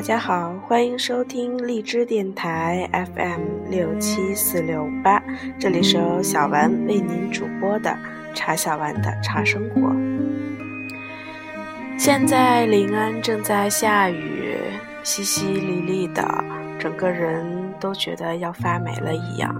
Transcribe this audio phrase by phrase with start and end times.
[0.00, 5.22] 大家好，欢迎收听荔枝电台 FM 六七四六八，
[5.58, 7.94] 这里是由小丸为您主播的
[8.34, 9.94] 茶小丸的茶生活。
[11.98, 14.54] 现在临安正在下雨，
[15.04, 16.44] 淅淅沥沥的，
[16.78, 17.44] 整个人
[17.78, 19.54] 都觉得要发霉了一样。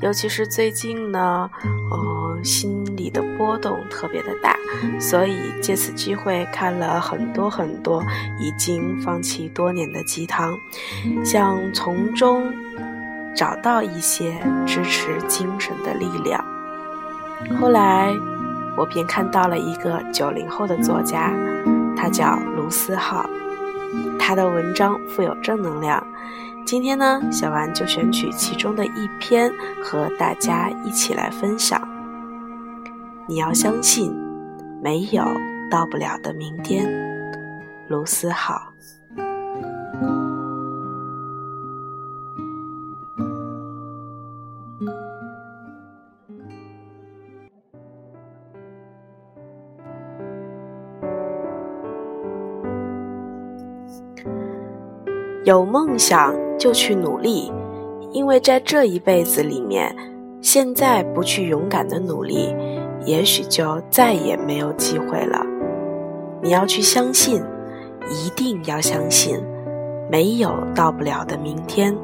[0.00, 1.48] 尤其是最近呢，
[1.92, 4.56] 嗯，心里的波动特别的大，
[4.98, 8.02] 所以借此机会看了很多很多
[8.40, 10.52] 已经放弃多年的鸡汤，
[11.24, 12.52] 想从中
[13.34, 14.34] 找到一些
[14.66, 16.44] 支持精神的力量。
[17.60, 18.12] 后来，
[18.76, 21.32] 我便看到了一个九零后的作家，
[21.96, 23.28] 他叫卢思浩，
[24.18, 26.04] 他的文章富有正能量。
[26.64, 29.52] 今天呢，小丸就选取其中的一篇
[29.82, 31.80] 和大家一起来分享。
[33.28, 34.14] 你要相信，
[34.82, 35.22] 没有
[35.70, 36.90] 到不了的明天。
[37.88, 38.60] 卢思浩。
[55.44, 57.52] 有梦想就去努力，
[58.12, 59.94] 因为在这一辈子里面，
[60.40, 62.54] 现在不去勇敢的努力，
[63.04, 65.44] 也许就再也没有机会了。
[66.42, 67.42] 你要去相信，
[68.08, 69.40] 一定要相信，
[70.10, 71.96] 没有到不了的明天。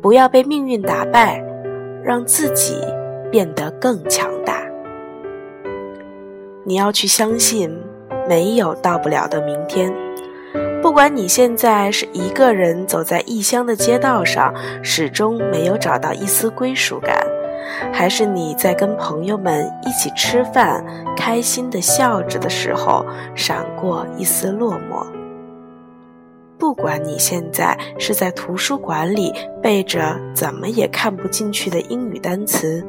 [0.00, 1.42] 不要被命运打败，
[2.02, 2.74] 让自己
[3.30, 4.62] 变得更强大。
[6.64, 7.70] 你要去相信，
[8.28, 9.92] 没有到不了的明天。
[10.82, 14.52] 不管你现在是一个人走在异乡的街道上，
[14.82, 17.24] 始终没有找到一丝归属感，
[17.92, 20.84] 还是你在跟朋友们一起吃饭，
[21.16, 25.06] 开心的笑着的时候，闪过一丝落寞。
[26.58, 29.32] 不管你现在是在图书馆里
[29.62, 32.84] 背着怎么也看不进去的英语单词，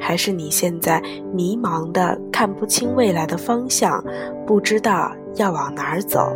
[0.00, 1.00] 还是你现在
[1.34, 4.02] 迷茫的看不清未来的方向，
[4.46, 6.34] 不知道要往哪儿走。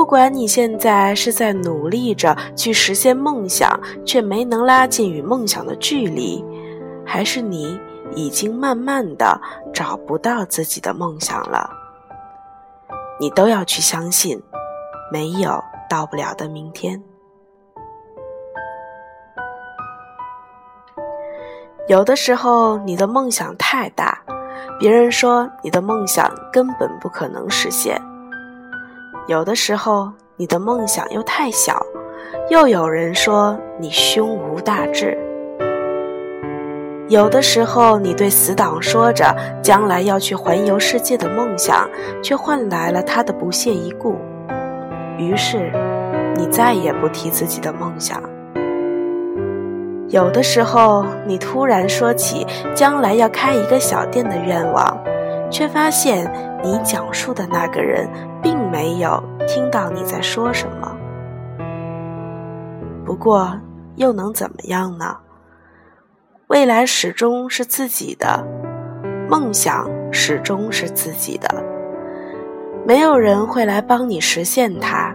[0.00, 6.42] 不管你现在是在努力着去实现梦想，却没能拉近与梦想的距离，
[7.04, 7.78] 还是你
[8.16, 9.38] 已经慢慢的
[9.74, 11.68] 找不到自己的梦想了，
[13.20, 14.42] 你都要去相信，
[15.12, 17.00] 没有到不了的明天。
[21.88, 24.18] 有的时候，你的梦想太大，
[24.78, 28.00] 别人说你的梦想根本不可能实现。
[29.26, 31.80] 有的时候，你的梦想又太小，
[32.48, 35.16] 又有人说你胸无大志；
[37.08, 41.88] 有的时候，你对死党说着将来要去环游世界的梦想，
[42.22, 44.16] 却换来了他的不屑一顾。
[45.16, 45.70] 于是，
[46.34, 48.20] 你再也不提自己的梦想。
[50.08, 52.44] 有的时候，你突然说起
[52.74, 54.98] 将来要开一个小店的愿望。
[55.52, 56.32] 却发现
[56.62, 58.08] 你讲述的那个人
[58.40, 60.96] 并没有听到你在说什么。
[63.04, 63.58] 不过
[63.96, 65.16] 又能怎么样呢？
[66.46, 68.46] 未来始终是自己的，
[69.28, 71.48] 梦想始终是自己的，
[72.86, 75.14] 没有人会来帮你实现它。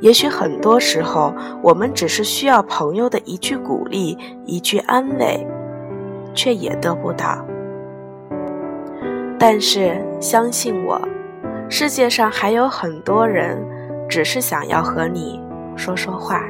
[0.00, 5.46] 也许很多时候，我们只是需要朋友的一句鼓励、一句安慰，
[6.34, 7.44] 却也得不到。
[9.38, 11.00] 但是相信我，
[11.72, 13.58] 世界上还有很多人，
[14.06, 15.40] 只是想要和你
[15.74, 16.44] 说说话，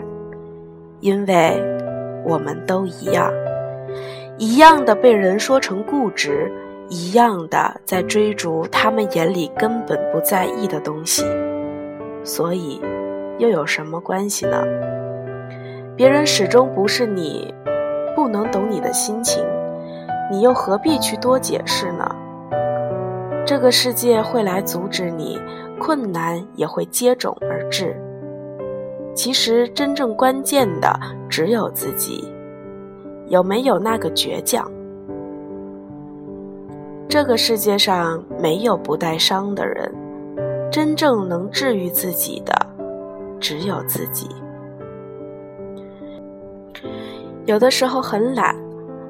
[0.99, 1.63] 因为
[2.25, 3.33] 我们都一样，
[4.37, 6.51] 一样的被人说成固执，
[6.89, 11.25] 一样的在追逐他们眼里根本不在意的东西，
[12.25, 12.83] 所以
[13.39, 14.65] 又有什么关系呢？
[15.97, 17.55] 别人始终不是你，
[18.17, 19.47] 不能懂你的心情，
[20.33, 22.13] 你又何必去多解释呢？
[23.45, 25.39] 这个世界会来阻止你，
[25.79, 27.97] 困难也会接踵而至。
[29.15, 30.89] 其实真正关键的
[31.29, 32.25] 只有自己，
[33.29, 34.71] 有没有那个倔强？
[37.09, 39.93] 这个世界上没有不带伤的人，
[40.71, 42.55] 真正能治愈自己的
[43.39, 44.29] 只有自己。
[47.45, 48.57] 有的时候很懒，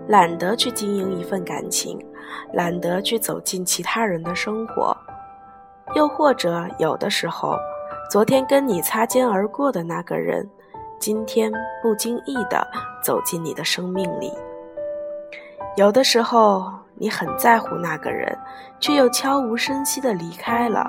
[0.08, 1.96] 懒得去经营一份感情。
[2.52, 4.96] 懒得去走进其他人的生活，
[5.94, 7.56] 又或者有的时候，
[8.10, 10.48] 昨天跟你擦肩而过的那个人，
[10.98, 11.50] 今天
[11.82, 12.66] 不经意的
[13.02, 14.32] 走进你的生命里。
[15.76, 18.36] 有的时候，你很在乎那个人，
[18.78, 20.86] 却又悄无声息的离开了，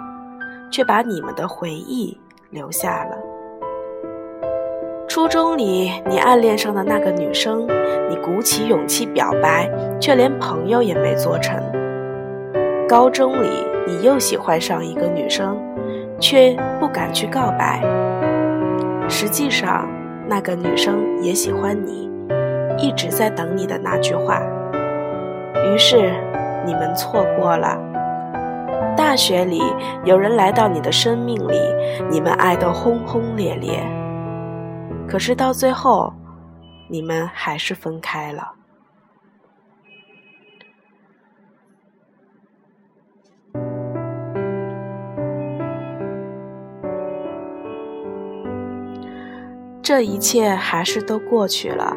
[0.69, 2.19] 却把你们的回忆
[2.49, 3.17] 留下了。
[5.13, 7.67] 初中里，你暗恋上的那个女生，
[8.09, 9.69] 你鼓起勇气表白，
[9.99, 11.55] 却连朋友也没做成。
[12.89, 13.47] 高中里，
[13.85, 15.55] 你又喜欢上一个女生，
[16.19, 17.79] 却不敢去告白。
[19.07, 19.87] 实际上，
[20.27, 22.09] 那个女生也喜欢你，
[22.79, 24.41] 一直在等你的那句话。
[25.71, 26.11] 于是，
[26.65, 27.77] 你们错过了。
[28.97, 29.61] 大学里，
[30.05, 31.59] 有人来到你的生命里，
[32.09, 33.77] 你们爱得轰轰烈烈。
[35.13, 36.11] 可是到最后，
[36.89, 38.53] 你们还是分开了。
[49.83, 51.95] 这一切还是都过去了，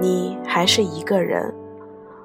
[0.00, 1.54] 你还是一个人，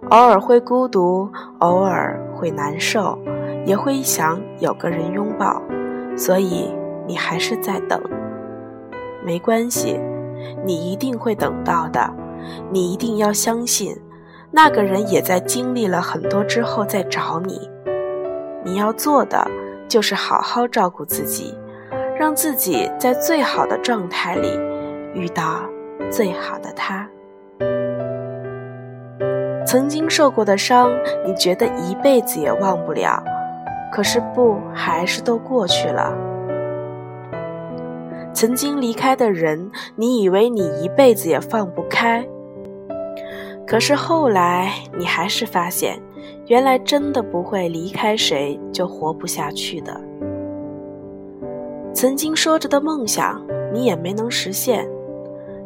[0.10, 1.30] 偶尔会孤独，
[1.60, 3.20] 偶尔会难受，
[3.66, 5.62] 也会想有个人拥抱，
[6.16, 6.74] 所以
[7.06, 8.02] 你还是在等。
[9.26, 10.00] 没关系。
[10.66, 12.14] 你一定会等到的，
[12.72, 13.96] 你一定要相信，
[14.52, 17.70] 那个人也在经历了很多之后再找你。
[18.64, 19.46] 你要做的
[19.88, 21.54] 就是好好照顾自己，
[22.18, 24.50] 让自己在最好的状态里
[25.14, 25.62] 遇到
[26.10, 27.08] 最好的他。
[29.66, 30.92] 曾经受过的伤，
[31.26, 33.24] 你觉得一辈子也忘不了，
[33.92, 36.14] 可是不，还是都过去了。
[38.34, 42.28] 曾经离开的人，你以为你一辈子也放不开，
[43.66, 46.02] 可是后来你还是发现，
[46.48, 50.02] 原来真的不会离开谁就活不下去的。
[51.94, 53.40] 曾经说着的梦想，
[53.72, 54.90] 你也没能实现，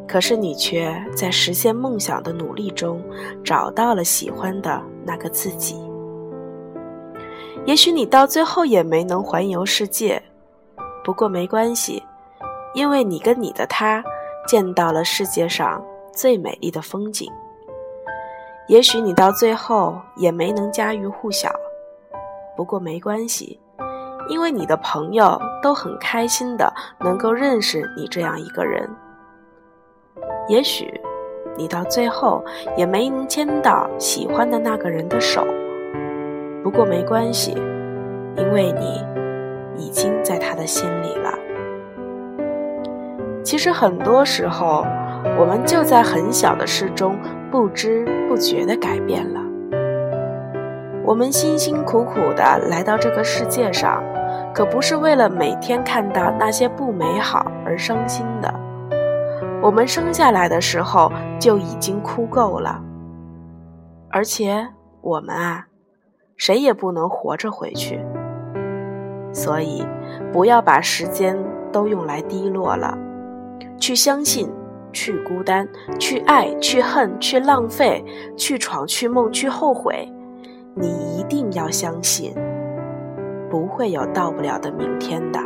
[0.06, 3.02] 可是你却在实现梦想的努力中，
[3.44, 5.82] 找到了喜欢的那个自己。
[7.66, 10.22] 也许你到最后也没能环游世界，
[11.04, 12.04] 不过没关系。
[12.74, 14.04] 因为你跟你的他
[14.48, 15.84] 见到了世界上
[16.14, 17.32] 最美丽的风景，
[18.68, 21.52] 也许你到最后也没能家喻户晓，
[22.56, 23.60] 不过没关系，
[24.30, 28.90] 因为你的朋友都很开心的能够认识你这样一个人。
[30.48, 31.00] 也许
[31.58, 32.44] 你到最后
[32.76, 35.46] 也没能牵到喜欢的那个人的手，
[36.64, 37.52] 不过没关系，
[38.38, 39.04] 因为你
[39.78, 41.38] 已经在他的心里了。
[43.48, 44.86] 其实很多时候，
[45.40, 47.18] 我们就在很小的事中
[47.50, 49.40] 不知不觉地改变了。
[51.06, 54.04] 我们辛辛苦苦地来到这个世界上，
[54.54, 58.54] 可不是为了每天看到那些不美好而伤心的。
[59.62, 61.10] 我们生下来的时候
[61.40, 62.82] 就已经哭够了，
[64.10, 64.68] 而且
[65.00, 65.68] 我们啊，
[66.36, 68.06] 谁也不能活着回去。
[69.32, 69.88] 所以，
[70.34, 71.38] 不要把时间
[71.72, 72.98] 都用来低落了。
[73.80, 74.50] 去相信，
[74.92, 75.68] 去孤单，
[76.00, 78.04] 去爱，去恨，去浪费，
[78.36, 80.12] 去闯，去梦，去后悔。
[80.74, 80.88] 你
[81.18, 82.34] 一定要相信，
[83.50, 85.40] 不会有到不了的明天的。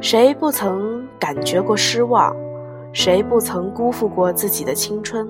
[0.00, 2.34] 谁不曾感觉过失望？
[2.92, 5.28] 谁不曾辜负过自己的青春？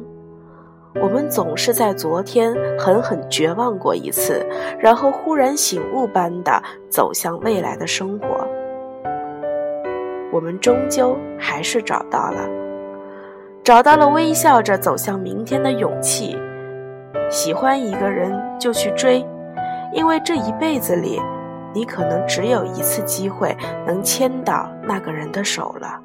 [1.02, 4.44] 我们总是在昨天狠狠绝望过一次，
[4.78, 8.47] 然后忽然醒悟般的走向未来的生活。
[10.30, 12.48] 我们终究还是找到了，
[13.64, 16.36] 找到了微笑着走向明天的勇气。
[17.30, 19.24] 喜欢一个人就去追，
[19.94, 21.20] 因为这一辈子里，
[21.74, 23.56] 你可能只有一次机会
[23.86, 25.98] 能牵到那个人的手了。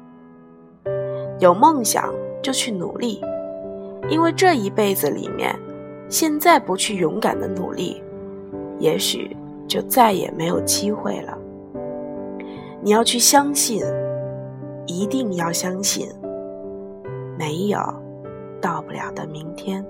[1.38, 2.12] 有梦想
[2.42, 3.20] 就去努力，
[4.08, 5.54] 因为这一辈子里面，
[6.08, 8.02] 现在不去勇敢的努力，
[8.78, 9.36] 也许
[9.68, 11.36] 就再也没有机会了。
[12.80, 13.82] 你要去相信。
[14.86, 16.08] 一定要相信，
[17.38, 17.78] 没有
[18.60, 19.84] 到不了的明天。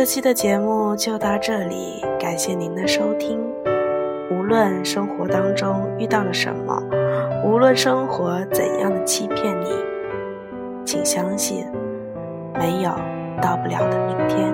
[0.00, 3.38] 这期的节目就到这里，感谢您的收听。
[4.30, 6.82] 无论生活当中遇到了什么，
[7.44, 9.66] 无论生活怎样的欺骗你，
[10.86, 11.66] 请相信，
[12.54, 12.90] 没有
[13.42, 14.49] 到不了的明天。